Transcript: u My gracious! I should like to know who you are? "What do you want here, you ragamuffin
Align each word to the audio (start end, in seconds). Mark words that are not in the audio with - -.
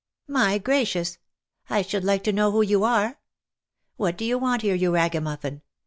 u 0.27 0.33
My 0.33 0.57
gracious! 0.57 1.19
I 1.69 1.83
should 1.83 2.03
like 2.03 2.23
to 2.23 2.33
know 2.33 2.49
who 2.51 2.63
you 2.63 2.83
are? 2.83 3.19
"What 3.97 4.17
do 4.17 4.25
you 4.25 4.39
want 4.39 4.63
here, 4.63 4.73
you 4.73 4.91
ragamuffin 4.91 5.61